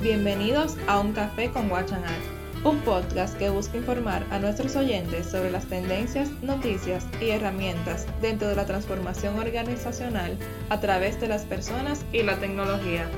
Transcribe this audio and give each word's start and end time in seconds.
Bienvenidos 0.00 0.76
a 0.86 1.00
Un 1.00 1.12
Café 1.12 1.50
con 1.50 1.68
Guachanal, 1.68 2.20
un 2.64 2.80
podcast 2.82 3.36
que 3.36 3.50
busca 3.50 3.78
informar 3.78 4.24
a 4.30 4.38
nuestros 4.38 4.76
oyentes 4.76 5.26
sobre 5.26 5.50
las 5.50 5.66
tendencias, 5.66 6.30
noticias 6.40 7.04
y 7.20 7.30
herramientas 7.30 8.06
dentro 8.22 8.46
de 8.46 8.54
la 8.54 8.64
transformación 8.64 9.36
organizacional 9.36 10.38
a 10.68 10.78
través 10.78 11.20
de 11.20 11.26
las 11.26 11.44
personas 11.44 12.04
y 12.12 12.22
la 12.22 12.38
tecnología. 12.38 13.10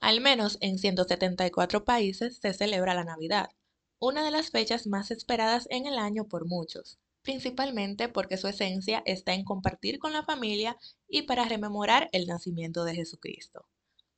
Al 0.00 0.22
menos 0.22 0.56
en 0.62 0.78
174 0.78 1.84
países 1.84 2.38
se 2.40 2.54
celebra 2.54 2.94
la 2.94 3.04
Navidad, 3.04 3.50
una 3.98 4.24
de 4.24 4.30
las 4.30 4.48
fechas 4.50 4.86
más 4.86 5.10
esperadas 5.10 5.66
en 5.68 5.84
el 5.84 5.98
año 5.98 6.28
por 6.28 6.46
muchos 6.46 6.98
principalmente 7.28 8.08
porque 8.08 8.38
su 8.38 8.48
esencia 8.48 9.02
está 9.04 9.34
en 9.34 9.44
compartir 9.44 9.98
con 9.98 10.14
la 10.14 10.24
familia 10.24 10.78
y 11.06 11.24
para 11.24 11.44
rememorar 11.44 12.08
el 12.12 12.26
nacimiento 12.26 12.84
de 12.84 12.94
Jesucristo. 12.94 13.68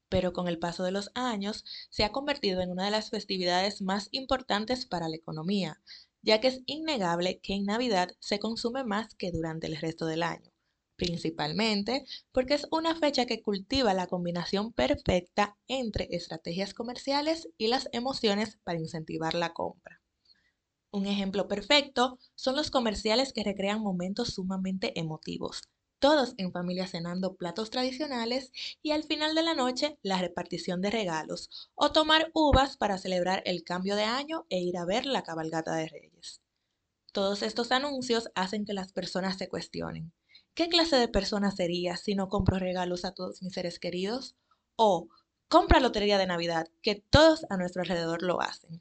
Pero 0.08 0.32
con 0.32 0.46
el 0.46 0.60
paso 0.60 0.84
de 0.84 0.92
los 0.92 1.10
años 1.16 1.64
se 1.90 2.04
ha 2.04 2.12
convertido 2.12 2.60
en 2.60 2.70
una 2.70 2.84
de 2.84 2.92
las 2.92 3.10
festividades 3.10 3.82
más 3.82 4.10
importantes 4.12 4.86
para 4.86 5.08
la 5.08 5.16
economía, 5.16 5.82
ya 6.22 6.40
que 6.40 6.46
es 6.46 6.60
innegable 6.66 7.40
que 7.40 7.54
en 7.54 7.64
Navidad 7.64 8.12
se 8.20 8.38
consume 8.38 8.84
más 8.84 9.12
que 9.16 9.32
durante 9.32 9.66
el 9.66 9.74
resto 9.74 10.06
del 10.06 10.22
año, 10.22 10.52
principalmente 10.94 12.04
porque 12.30 12.54
es 12.54 12.68
una 12.70 12.94
fecha 12.94 13.26
que 13.26 13.42
cultiva 13.42 13.92
la 13.92 14.06
combinación 14.06 14.72
perfecta 14.72 15.58
entre 15.66 16.06
estrategias 16.12 16.74
comerciales 16.74 17.48
y 17.58 17.66
las 17.66 17.88
emociones 17.90 18.60
para 18.62 18.78
incentivar 18.78 19.34
la 19.34 19.52
compra. 19.52 19.99
Un 20.92 21.06
ejemplo 21.06 21.46
perfecto 21.46 22.18
son 22.34 22.56
los 22.56 22.70
comerciales 22.70 23.32
que 23.32 23.44
recrean 23.44 23.80
momentos 23.80 24.34
sumamente 24.34 24.98
emotivos, 24.98 25.62
todos 26.00 26.34
en 26.36 26.50
familia 26.52 26.88
cenando 26.88 27.36
platos 27.36 27.70
tradicionales 27.70 28.50
y 28.82 28.90
al 28.90 29.04
final 29.04 29.34
de 29.36 29.42
la 29.44 29.54
noche 29.54 29.98
la 30.02 30.18
repartición 30.18 30.80
de 30.80 30.90
regalos 30.90 31.70
o 31.76 31.92
tomar 31.92 32.30
uvas 32.34 32.76
para 32.76 32.98
celebrar 32.98 33.42
el 33.46 33.62
cambio 33.62 33.94
de 33.94 34.02
año 34.02 34.46
e 34.48 34.58
ir 34.58 34.76
a 34.78 34.84
ver 34.84 35.06
la 35.06 35.22
cabalgata 35.22 35.74
de 35.76 35.88
reyes. 35.88 36.40
Todos 37.12 37.42
estos 37.42 37.70
anuncios 37.72 38.30
hacen 38.34 38.64
que 38.64 38.72
las 38.72 38.92
personas 38.92 39.38
se 39.38 39.48
cuestionen. 39.48 40.12
¿Qué 40.54 40.68
clase 40.68 40.96
de 40.96 41.08
persona 41.08 41.52
sería 41.52 41.96
si 41.96 42.16
no 42.16 42.28
compro 42.28 42.58
regalos 42.58 43.04
a 43.04 43.14
todos 43.14 43.42
mis 43.42 43.54
seres 43.54 43.78
queridos? 43.78 44.34
O 44.76 45.08
compra 45.48 45.78
lotería 45.80 46.18
de 46.18 46.26
Navidad, 46.26 46.68
que 46.82 46.96
todos 46.96 47.46
a 47.50 47.56
nuestro 47.56 47.82
alrededor 47.82 48.22
lo 48.22 48.40
hacen. 48.40 48.80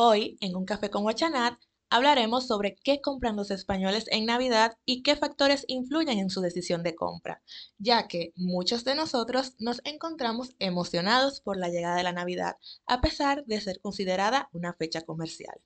Hoy, 0.00 0.38
en 0.40 0.54
un 0.54 0.64
café 0.64 0.90
con 0.90 1.02
Guachanat, 1.02 1.58
hablaremos 1.90 2.46
sobre 2.46 2.76
qué 2.84 3.00
compran 3.00 3.34
los 3.34 3.50
españoles 3.50 4.04
en 4.12 4.26
Navidad 4.26 4.78
y 4.84 5.02
qué 5.02 5.16
factores 5.16 5.64
influyen 5.66 6.20
en 6.20 6.30
su 6.30 6.40
decisión 6.40 6.84
de 6.84 6.94
compra, 6.94 7.42
ya 7.78 8.06
que 8.06 8.32
muchos 8.36 8.84
de 8.84 8.94
nosotros 8.94 9.56
nos 9.58 9.80
encontramos 9.82 10.54
emocionados 10.60 11.40
por 11.40 11.56
la 11.56 11.68
llegada 11.68 11.96
de 11.96 12.04
la 12.04 12.12
Navidad, 12.12 12.58
a 12.86 13.00
pesar 13.00 13.44
de 13.46 13.60
ser 13.60 13.80
considerada 13.80 14.48
una 14.52 14.72
fecha 14.72 15.00
comercial. 15.00 15.60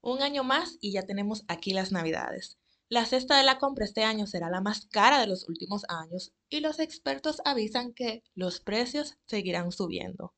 Un 0.00 0.20
año 0.20 0.42
más 0.42 0.76
y 0.80 0.90
ya 0.90 1.04
tenemos 1.04 1.44
aquí 1.46 1.72
las 1.72 1.92
Navidades. 1.92 2.58
La 2.88 3.06
cesta 3.06 3.38
de 3.38 3.44
la 3.44 3.58
compra 3.58 3.84
este 3.84 4.02
año 4.02 4.26
será 4.26 4.50
la 4.50 4.62
más 4.62 4.86
cara 4.86 5.20
de 5.20 5.28
los 5.28 5.48
últimos 5.48 5.84
años 5.88 6.32
y 6.48 6.58
los 6.58 6.80
expertos 6.80 7.40
avisan 7.44 7.92
que 7.94 8.24
los 8.34 8.58
precios 8.58 9.16
seguirán 9.26 9.70
subiendo. 9.70 10.34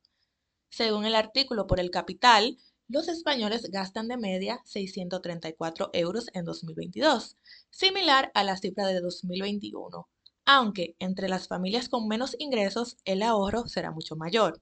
Según 0.68 1.04
el 1.04 1.16
artículo 1.16 1.66
por 1.66 1.80
el 1.80 1.90
Capital, 1.90 2.58
los 2.90 3.06
españoles 3.06 3.70
gastan 3.70 4.08
de 4.08 4.16
media 4.16 4.60
634 4.64 5.90
euros 5.92 6.26
en 6.34 6.44
2022, 6.44 7.36
similar 7.70 8.32
a 8.34 8.42
la 8.42 8.56
cifra 8.56 8.88
de 8.88 9.00
2021, 9.00 10.08
aunque 10.44 10.96
entre 10.98 11.28
las 11.28 11.46
familias 11.46 11.88
con 11.88 12.08
menos 12.08 12.34
ingresos 12.40 12.96
el 13.04 13.22
ahorro 13.22 13.68
será 13.68 13.92
mucho 13.92 14.16
mayor. 14.16 14.60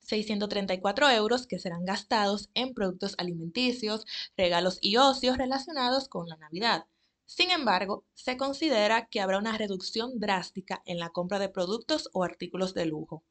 634 0.00 1.10
euros 1.10 1.46
que 1.46 1.58
serán 1.58 1.84
gastados 1.84 2.48
en 2.54 2.72
productos 2.72 3.14
alimenticios, 3.18 4.06
regalos 4.38 4.78
y 4.80 4.96
ocios 4.96 5.36
relacionados 5.36 6.08
con 6.08 6.28
la 6.28 6.36
Navidad. 6.38 6.86
Sin 7.26 7.50
embargo, 7.50 8.04
se 8.14 8.38
considera 8.38 9.06
que 9.06 9.20
habrá 9.20 9.36
una 9.36 9.58
reducción 9.58 10.18
drástica 10.18 10.80
en 10.86 10.98
la 10.98 11.10
compra 11.10 11.38
de 11.38 11.50
productos 11.50 12.08
o 12.14 12.24
artículos 12.24 12.72
de 12.72 12.86
lujo. 12.86 13.22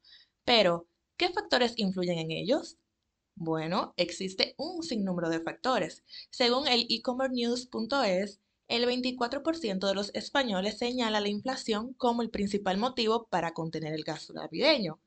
Pero, 0.44 0.86
¿qué 1.16 1.30
factores 1.30 1.74
influyen 1.76 2.20
en 2.20 2.30
ellos? 2.30 2.76
Bueno, 3.42 3.94
existe 3.96 4.54
un 4.58 4.82
sinnúmero 4.82 5.30
de 5.30 5.40
factores. 5.40 6.04
Según 6.28 6.68
el 6.68 6.86
ecommercenews.es, 6.90 8.38
el 8.68 8.84
24% 8.84 9.88
de 9.88 9.94
los 9.94 10.14
españoles 10.14 10.76
señala 10.76 11.20
la 11.20 11.30
inflación 11.30 11.94
como 11.94 12.20
el 12.20 12.28
principal 12.28 12.76
motivo 12.76 13.28
para 13.30 13.54
contener 13.54 13.94
el 13.94 14.04
gasto 14.04 14.34
navideño, 14.34 15.00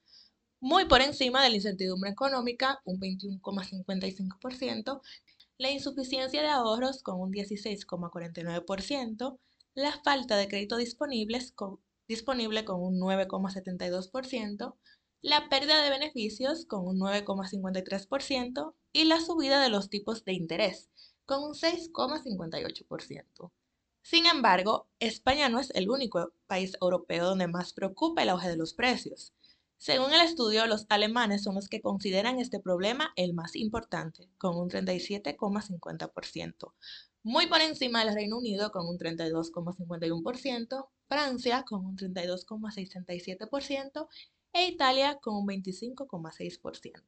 muy 0.59 0.85
por 0.85 1.01
encima 1.01 1.43
de 1.43 1.51
la 1.51 1.57
incertidumbre 1.57 2.09
económica, 2.09 2.81
un 2.85 2.99
21,55%, 2.99 5.01
la 5.59 5.69
insuficiencia 5.69 6.41
de 6.41 6.47
ahorros 6.47 7.03
con 7.03 7.21
un 7.21 7.31
16,49%, 7.31 9.37
la 9.75 9.91
falta 10.03 10.37
de 10.37 10.47
crédito 10.47 10.77
disponibles 10.77 11.53
disponible 12.07 12.65
con 12.65 12.81
un 12.81 12.99
9,72%, 12.99 14.75
la 15.23 15.49
pérdida 15.49 15.81
de 15.81 15.89
beneficios 15.89 16.65
con 16.65 16.85
un 16.85 16.99
9,53% 16.99 18.75
y 18.91 19.05
la 19.05 19.21
subida 19.21 19.61
de 19.61 19.69
los 19.69 19.89
tipos 19.89 20.25
de 20.25 20.33
interés 20.33 20.89
con 21.25 21.41
un 21.43 21.53
6,58%. 21.53 23.51
Sin 24.01 24.25
embargo, 24.25 24.89
España 24.99 25.47
no 25.47 25.61
es 25.61 25.71
el 25.75 25.89
único 25.89 26.33
país 26.45 26.75
europeo 26.81 27.23
donde 27.23 27.47
más 27.47 27.71
preocupa 27.71 28.23
el 28.23 28.29
auge 28.29 28.49
de 28.49 28.57
los 28.57 28.73
precios. 28.73 29.33
Según 29.77 30.13
el 30.13 30.19
estudio, 30.19 30.65
los 30.65 30.85
alemanes 30.89 31.43
son 31.43 31.55
los 31.55 31.69
que 31.69 31.79
consideran 31.81 32.41
este 32.41 32.59
problema 32.59 33.13
el 33.15 33.33
más 33.33 33.55
importante, 33.55 34.27
con 34.37 34.57
un 34.57 34.69
37,50%, 34.69 36.73
muy 37.23 37.47
por 37.47 37.61
encima 37.61 38.03
del 38.03 38.13
Reino 38.13 38.37
Unido 38.37 38.71
con 38.71 38.85
un 38.87 38.97
32,51%, 38.97 40.89
Francia 41.07 41.63
con 41.63 41.85
un 41.85 41.95
32,67% 41.95 44.09
e 44.53 44.67
Italia 44.67 45.19
con 45.19 45.35
un 45.35 45.47
25,6%. 45.47 47.01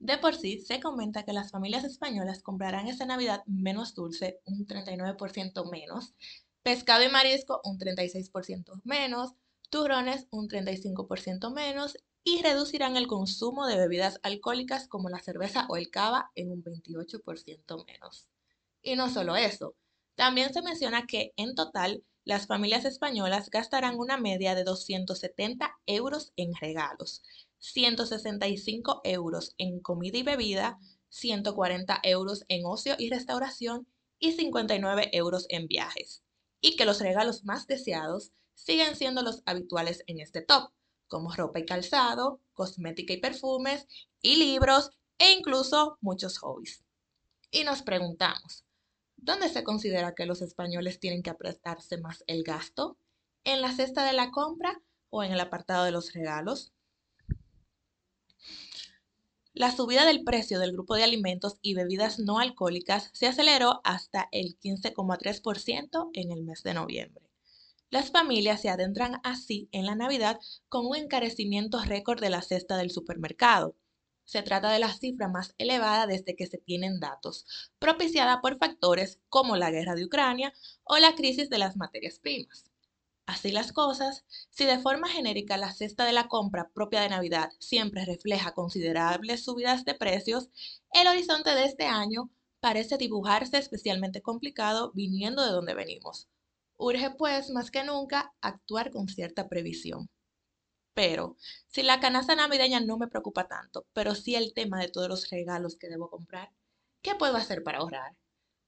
De 0.00 0.16
por 0.16 0.36
sí, 0.36 0.60
se 0.60 0.80
comenta 0.80 1.24
que 1.24 1.32
las 1.32 1.50
familias 1.50 1.84
españolas 1.84 2.42
comprarán 2.42 2.86
esta 2.86 3.04
Navidad 3.04 3.42
menos 3.46 3.94
dulce, 3.94 4.40
un 4.44 4.66
39% 4.66 5.70
menos, 5.70 6.14
pescado 6.62 7.04
y 7.04 7.08
marisco 7.08 7.60
un 7.64 7.78
36% 7.78 8.80
menos, 8.84 9.34
turrones 9.70 10.28
un 10.30 10.48
35% 10.48 11.52
menos 11.52 11.96
y 12.22 12.42
reducirán 12.42 12.96
el 12.96 13.06
consumo 13.06 13.66
de 13.66 13.76
bebidas 13.76 14.20
alcohólicas 14.22 14.86
como 14.86 15.08
la 15.08 15.20
cerveza 15.20 15.66
o 15.68 15.76
el 15.76 15.90
cava 15.90 16.30
en 16.34 16.52
un 16.52 16.62
28% 16.62 17.86
menos. 17.86 18.28
Y 18.82 18.96
no 18.96 19.10
solo 19.10 19.34
eso, 19.34 19.74
también 20.14 20.52
se 20.52 20.62
menciona 20.62 21.06
que 21.06 21.32
en 21.36 21.54
total 21.54 22.04
las 22.28 22.46
familias 22.46 22.84
españolas 22.84 23.48
gastarán 23.48 23.98
una 23.98 24.18
media 24.18 24.54
de 24.54 24.62
270 24.62 25.78
euros 25.86 26.34
en 26.36 26.54
regalos, 26.54 27.22
165 27.56 29.00
euros 29.04 29.54
en 29.56 29.80
comida 29.80 30.18
y 30.18 30.24
bebida, 30.24 30.78
140 31.08 32.00
euros 32.02 32.44
en 32.48 32.66
ocio 32.66 32.96
y 32.98 33.08
restauración 33.08 33.88
y 34.18 34.32
59 34.32 35.08
euros 35.14 35.46
en 35.48 35.68
viajes. 35.68 36.22
Y 36.60 36.76
que 36.76 36.84
los 36.84 37.00
regalos 37.00 37.46
más 37.46 37.66
deseados 37.66 38.32
siguen 38.52 38.94
siendo 38.94 39.22
los 39.22 39.42
habituales 39.46 40.04
en 40.06 40.20
este 40.20 40.42
top, 40.42 40.70
como 41.06 41.32
ropa 41.32 41.60
y 41.60 41.64
calzado, 41.64 42.42
cosmética 42.52 43.14
y 43.14 43.20
perfumes, 43.22 43.86
y 44.20 44.36
libros, 44.36 44.90
e 45.16 45.32
incluso 45.32 45.96
muchos 46.02 46.36
hobbies. 46.36 46.84
Y 47.50 47.64
nos 47.64 47.80
preguntamos, 47.80 48.66
¿Dónde 49.20 49.48
se 49.48 49.64
considera 49.64 50.14
que 50.14 50.26
los 50.26 50.42
españoles 50.42 51.00
tienen 51.00 51.22
que 51.22 51.30
apretarse 51.30 51.98
más 51.98 52.24
el 52.28 52.44
gasto? 52.44 52.96
¿En 53.44 53.60
la 53.60 53.72
cesta 53.72 54.06
de 54.06 54.12
la 54.12 54.30
compra 54.30 54.80
o 55.10 55.24
en 55.24 55.32
el 55.32 55.40
apartado 55.40 55.84
de 55.84 55.90
los 55.90 56.12
regalos? 56.12 56.72
La 59.52 59.72
subida 59.72 60.06
del 60.06 60.22
precio 60.22 60.60
del 60.60 60.72
grupo 60.72 60.94
de 60.94 61.02
alimentos 61.02 61.58
y 61.62 61.74
bebidas 61.74 62.20
no 62.20 62.38
alcohólicas 62.38 63.10
se 63.12 63.26
aceleró 63.26 63.80
hasta 63.82 64.28
el 64.30 64.56
15,3% 64.60 66.10
en 66.12 66.30
el 66.30 66.44
mes 66.44 66.62
de 66.62 66.74
noviembre. 66.74 67.28
Las 67.90 68.12
familias 68.12 68.62
se 68.62 68.68
adentran 68.68 69.20
así 69.24 69.68
en 69.72 69.84
la 69.84 69.96
Navidad 69.96 70.38
con 70.68 70.86
un 70.86 70.94
encarecimiento 70.94 71.80
récord 71.82 72.20
de 72.20 72.30
la 72.30 72.42
cesta 72.42 72.76
del 72.76 72.92
supermercado, 72.92 73.74
se 74.28 74.42
trata 74.42 74.70
de 74.70 74.78
la 74.78 74.92
cifra 74.92 75.26
más 75.26 75.54
elevada 75.56 76.06
desde 76.06 76.36
que 76.36 76.46
se 76.46 76.58
tienen 76.58 77.00
datos, 77.00 77.46
propiciada 77.78 78.42
por 78.42 78.58
factores 78.58 79.20
como 79.30 79.56
la 79.56 79.70
guerra 79.70 79.94
de 79.94 80.04
Ucrania 80.04 80.52
o 80.84 80.98
la 80.98 81.14
crisis 81.14 81.48
de 81.48 81.56
las 81.56 81.78
materias 81.78 82.18
primas. 82.18 82.66
Así 83.24 83.52
las 83.52 83.72
cosas, 83.72 84.26
si 84.50 84.66
de 84.66 84.80
forma 84.80 85.08
genérica 85.08 85.56
la 85.56 85.72
cesta 85.72 86.04
de 86.04 86.12
la 86.12 86.28
compra 86.28 86.68
propia 86.74 87.00
de 87.00 87.08
Navidad 87.08 87.52
siempre 87.58 88.04
refleja 88.04 88.52
considerables 88.52 89.44
subidas 89.44 89.86
de 89.86 89.94
precios, 89.94 90.50
el 90.92 91.06
horizonte 91.06 91.54
de 91.54 91.64
este 91.64 91.86
año 91.86 92.28
parece 92.60 92.98
dibujarse 92.98 93.56
especialmente 93.56 94.20
complicado 94.20 94.92
viniendo 94.94 95.42
de 95.42 95.52
donde 95.52 95.72
venimos. 95.72 96.28
Urge 96.76 97.12
pues 97.12 97.48
más 97.48 97.70
que 97.70 97.82
nunca 97.82 98.34
actuar 98.42 98.90
con 98.90 99.08
cierta 99.08 99.48
previsión. 99.48 100.10
Pero 100.98 101.36
si 101.68 101.84
la 101.84 102.00
canasta 102.00 102.34
navideña 102.34 102.80
no 102.80 102.98
me 102.98 103.06
preocupa 103.06 103.46
tanto, 103.46 103.86
pero 103.92 104.16
sí 104.16 104.34
el 104.34 104.52
tema 104.52 104.80
de 104.80 104.88
todos 104.88 105.08
los 105.08 105.30
regalos 105.30 105.76
que 105.76 105.88
debo 105.88 106.10
comprar, 106.10 106.50
¿qué 107.02 107.14
puedo 107.14 107.36
hacer 107.36 107.62
para 107.62 107.78
ahorrar? 107.78 108.16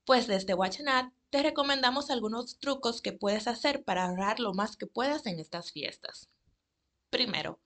Pues 0.04 0.28
desde 0.28 0.54
Watchnat 0.54 1.12
te 1.30 1.42
recomendamos 1.42 2.08
algunos 2.08 2.60
trucos 2.60 3.02
que 3.02 3.12
puedes 3.12 3.48
hacer 3.48 3.82
para 3.82 4.04
ahorrar 4.04 4.38
lo 4.38 4.54
más 4.54 4.76
que 4.76 4.86
puedas 4.86 5.26
en 5.26 5.40
estas 5.40 5.72
fiestas. 5.72 6.28
Primero, 7.10 7.58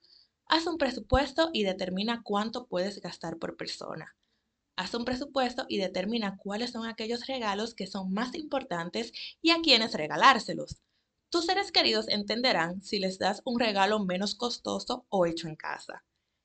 haz 0.46 0.66
un 0.66 0.78
presupuesto 0.78 1.50
y 1.52 1.64
determina 1.64 2.22
cuánto 2.22 2.66
puedes 2.66 3.02
gastar 3.02 3.36
por 3.36 3.58
persona. 3.58 4.16
Haz 4.76 4.94
un 4.94 5.04
presupuesto 5.04 5.66
y 5.68 5.76
determina 5.76 6.38
cuáles 6.38 6.70
son 6.70 6.86
aquellos 6.86 7.26
regalos 7.26 7.74
que 7.74 7.86
son 7.86 8.14
más 8.14 8.34
importantes 8.34 9.12
y 9.42 9.50
a 9.50 9.60
quiénes 9.60 9.92
regalárselos. 9.92 10.80
Tus 11.34 11.46
seres 11.46 11.72
queridos 11.72 12.06
entenderán 12.06 12.80
si 12.80 13.00
les 13.00 13.18
das 13.18 13.42
un 13.44 13.58
regalo 13.58 13.98
menos 13.98 14.36
costoso 14.36 15.04
o 15.08 15.26
hecho 15.26 15.48
en 15.48 15.56
casa. 15.56 16.04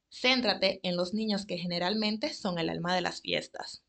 Céntrate 0.10 0.80
en 0.82 0.98
los 0.98 1.14
niños 1.14 1.46
que 1.46 1.60
generalmente 1.60 2.34
son 2.34 2.58
el 2.58 2.72
alma 2.72 2.96
de 2.96 3.02
las 3.02 3.22
fiestas. 3.22 3.84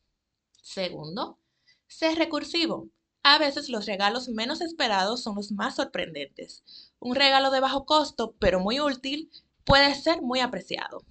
Segundo, 0.61 1.39
sé 1.87 2.13
recursivo. 2.13 2.87
A 3.23 3.39
veces 3.39 3.67
los 3.69 3.87
regalos 3.87 4.29
menos 4.29 4.61
esperados 4.61 5.23
son 5.23 5.33
los 5.33 5.51
más 5.51 5.77
sorprendentes. 5.77 6.63
Un 6.99 7.15
regalo 7.15 7.49
de 7.49 7.61
bajo 7.61 7.87
costo, 7.87 8.35
pero 8.37 8.59
muy 8.59 8.79
útil, 8.79 9.31
puede 9.63 9.95
ser 9.95 10.21
muy 10.21 10.39
apreciado. 10.39 11.03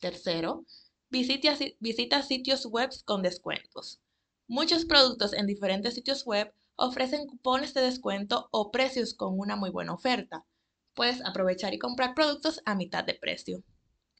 Tercero, 0.00 0.64
Visita, 1.10 1.58
visita 1.78 2.22
sitios 2.22 2.64
web 2.64 2.88
con 3.04 3.20
descuentos. 3.20 4.00
Muchos 4.48 4.86
productos 4.86 5.34
en 5.34 5.46
diferentes 5.46 5.92
sitios 5.92 6.24
web 6.24 6.54
ofrecen 6.80 7.26
cupones 7.26 7.74
de 7.74 7.82
descuento 7.82 8.48
o 8.50 8.70
precios 8.70 9.14
con 9.14 9.38
una 9.38 9.54
muy 9.54 9.70
buena 9.70 9.92
oferta. 9.92 10.46
Puedes 10.94 11.24
aprovechar 11.24 11.74
y 11.74 11.78
comprar 11.78 12.14
productos 12.14 12.62
a 12.64 12.74
mitad 12.74 13.04
de 13.04 13.14
precio. 13.14 13.62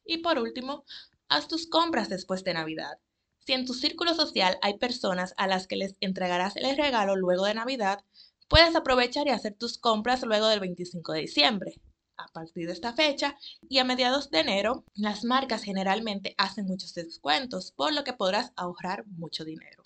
Y 0.04 0.18
por 0.18 0.38
último, 0.38 0.84
haz 1.28 1.48
tus 1.48 1.66
compras 1.66 2.08
después 2.08 2.44
de 2.44 2.54
Navidad. 2.54 2.98
Si 3.38 3.54
en 3.54 3.64
tu 3.64 3.74
círculo 3.74 4.14
social 4.14 4.58
hay 4.62 4.78
personas 4.78 5.34
a 5.36 5.46
las 5.46 5.66
que 5.66 5.76
les 5.76 5.96
entregarás 6.00 6.56
el 6.56 6.76
regalo 6.76 7.16
luego 7.16 7.46
de 7.46 7.54
Navidad, 7.54 8.04
puedes 8.48 8.76
aprovechar 8.76 9.26
y 9.26 9.30
hacer 9.30 9.54
tus 9.54 9.78
compras 9.78 10.22
luego 10.22 10.46
del 10.48 10.60
25 10.60 11.12
de 11.12 11.20
diciembre 11.20 11.80
a 12.20 12.28
partir 12.28 12.66
de 12.66 12.72
esta 12.72 12.92
fecha 12.92 13.36
y 13.68 13.78
a 13.78 13.84
mediados 13.84 14.30
de 14.30 14.40
enero 14.40 14.84
las 14.94 15.24
marcas 15.24 15.62
generalmente 15.62 16.34
hacen 16.36 16.66
muchos 16.66 16.94
descuentos, 16.94 17.72
por 17.72 17.94
lo 17.94 18.04
que 18.04 18.12
podrás 18.12 18.52
ahorrar 18.56 19.06
mucho 19.06 19.44
dinero. 19.44 19.80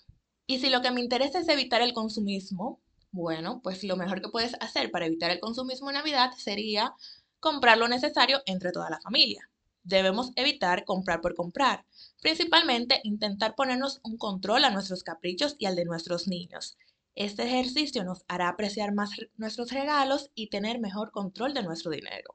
Y 0.47 0.59
si 0.59 0.69
lo 0.69 0.83
que 0.83 0.91
me 0.91 1.01
interesa 1.01 1.39
es 1.39 1.49
evitar 1.49 1.81
el 1.81 1.95
consumismo, 1.95 2.81
bueno, 3.11 3.61
pues 3.63 3.85
lo 3.85 3.97
mejor 3.97 4.21
que 4.21 4.29
puedes 4.29 4.55
hacer 4.61 4.91
para 4.91 5.07
evitar 5.07 5.31
el 5.31 5.41
consumismo 5.41 5.91
en 5.91 5.95
Navidad 5.95 6.33
sería 6.37 6.95
comprar 7.41 7.79
lo 7.79 7.89
necesario 7.89 8.43
entre 8.47 8.73
toda 8.73 8.91
la 8.91 9.01
familia. 9.01 9.49
Debemos 9.85 10.33
evitar 10.37 10.85
comprar 10.85 11.21
por 11.21 11.35
comprar, 11.35 11.85
principalmente 12.21 13.01
intentar 13.05 13.55
ponernos 13.55 14.01
un 14.03 14.17
control 14.17 14.65
a 14.65 14.71
nuestros 14.71 15.03
caprichos 15.03 15.57
y 15.59 15.67
al 15.67 15.77
de 15.77 15.85
nuestros 15.85 16.27
niños. 16.27 16.77
Este 17.15 17.45
ejercicio 17.45 18.03
nos 18.03 18.25
hará 18.27 18.49
apreciar 18.49 18.93
más 18.93 19.11
nuestros 19.37 19.71
regalos 19.71 20.31
y 20.35 20.49
tener 20.49 20.81
mejor 20.81 21.13
control 21.13 21.55
de 21.55 21.63
nuestro 21.63 21.91
dinero. 21.91 22.35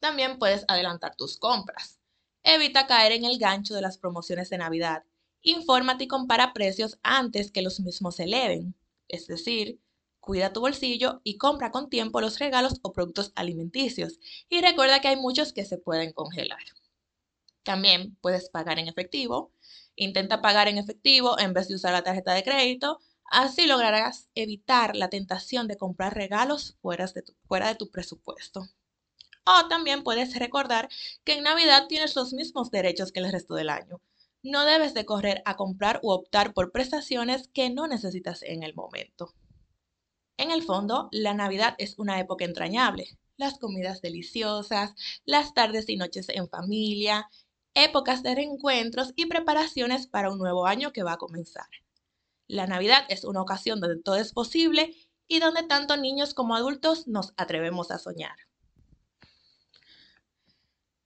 También 0.00 0.38
puedes 0.38 0.64
adelantar 0.68 1.16
tus 1.16 1.38
compras. 1.38 1.98
Evita 2.42 2.86
caer 2.86 3.12
en 3.12 3.24
el 3.24 3.38
gancho 3.38 3.74
de 3.74 3.82
las 3.82 3.98
promociones 3.98 4.48
de 4.48 4.58
Navidad. 4.58 5.02
Infórmate 5.46 6.04
y 6.04 6.08
compara 6.08 6.52
precios 6.52 6.98
antes 7.02 7.50
que 7.50 7.62
los 7.62 7.80
mismos 7.80 8.16
se 8.16 8.24
eleven. 8.24 8.74
Es 9.08 9.26
decir, 9.26 9.80
cuida 10.20 10.52
tu 10.52 10.60
bolsillo 10.60 11.20
y 11.24 11.38
compra 11.38 11.70
con 11.70 11.88
tiempo 11.88 12.20
los 12.20 12.38
regalos 12.38 12.80
o 12.82 12.92
productos 12.92 13.32
alimenticios. 13.34 14.18
Y 14.48 14.60
recuerda 14.60 15.00
que 15.00 15.08
hay 15.08 15.16
muchos 15.16 15.52
que 15.52 15.64
se 15.64 15.78
pueden 15.78 16.12
congelar. 16.12 16.62
También 17.62 18.16
puedes 18.20 18.48
pagar 18.50 18.78
en 18.78 18.88
efectivo. 18.88 19.52
Intenta 19.94 20.42
pagar 20.42 20.68
en 20.68 20.78
efectivo 20.78 21.38
en 21.38 21.52
vez 21.52 21.68
de 21.68 21.76
usar 21.76 21.92
la 21.92 22.02
tarjeta 22.02 22.34
de 22.34 22.44
crédito 22.44 23.00
Así 23.28 23.66
lograrás 23.66 24.28
evitar 24.34 24.94
la 24.94 25.10
tentación 25.10 25.66
de 25.66 25.76
comprar 25.76 26.14
regalos 26.14 26.76
fuera 26.80 27.06
de, 27.06 27.22
tu, 27.22 27.34
fuera 27.48 27.68
de 27.68 27.74
tu 27.74 27.90
presupuesto. 27.90 28.68
O 29.44 29.68
también 29.68 30.02
puedes 30.04 30.38
recordar 30.38 30.88
que 31.24 31.34
en 31.34 31.44
Navidad 31.44 31.86
tienes 31.88 32.14
los 32.16 32.32
mismos 32.32 32.70
derechos 32.70 33.12
que 33.12 33.20
el 33.20 33.32
resto 33.32 33.54
del 33.54 33.70
año. 33.70 34.00
No 34.48 34.64
debes 34.64 34.94
de 34.94 35.04
correr 35.04 35.42
a 35.44 35.56
comprar 35.56 35.98
u 36.04 36.12
optar 36.12 36.54
por 36.54 36.70
prestaciones 36.70 37.48
que 37.48 37.68
no 37.68 37.88
necesitas 37.88 38.44
en 38.44 38.62
el 38.62 38.76
momento. 38.76 39.34
En 40.36 40.52
el 40.52 40.62
fondo, 40.62 41.08
la 41.10 41.34
Navidad 41.34 41.74
es 41.78 41.98
una 41.98 42.20
época 42.20 42.44
entrañable. 42.44 43.18
Las 43.36 43.58
comidas 43.58 44.02
deliciosas, 44.02 44.94
las 45.24 45.52
tardes 45.52 45.88
y 45.88 45.96
noches 45.96 46.28
en 46.28 46.48
familia, 46.48 47.28
épocas 47.74 48.22
de 48.22 48.36
reencuentros 48.36 49.12
y 49.16 49.26
preparaciones 49.26 50.06
para 50.06 50.30
un 50.30 50.38
nuevo 50.38 50.66
año 50.66 50.92
que 50.92 51.02
va 51.02 51.14
a 51.14 51.18
comenzar. 51.18 51.66
La 52.46 52.68
Navidad 52.68 53.04
es 53.08 53.24
una 53.24 53.42
ocasión 53.42 53.80
donde 53.80 54.00
todo 54.00 54.14
es 54.14 54.32
posible 54.32 54.94
y 55.26 55.40
donde 55.40 55.64
tanto 55.64 55.96
niños 55.96 56.34
como 56.34 56.54
adultos 56.54 57.08
nos 57.08 57.34
atrevemos 57.36 57.90
a 57.90 57.98
soñar. 57.98 58.45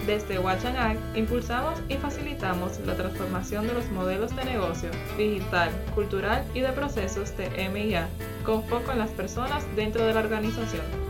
Desde 0.06 0.38
Watchanat 0.38 0.96
impulsamos 1.16 1.80
y 1.88 1.96
facilitamos 1.96 2.78
la 2.86 2.94
transformación 2.94 3.66
de 3.66 3.74
los 3.74 3.90
modelos 3.90 4.36
de 4.36 4.44
negocio 4.44 4.90
digital, 5.18 5.72
cultural 5.96 6.46
y 6.54 6.60
de 6.60 6.70
procesos 6.70 7.36
de 7.36 7.68
MIA 7.68 8.08
con 8.44 8.62
foco 8.62 8.92
en 8.92 9.00
las 9.00 9.10
personas 9.10 9.64
dentro 9.74 10.06
de 10.06 10.14
la 10.14 10.20
organización. 10.20 11.09